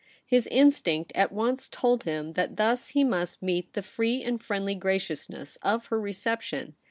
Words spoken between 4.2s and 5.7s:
and friendly graciousness